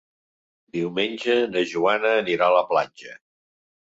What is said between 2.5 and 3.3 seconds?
la platja.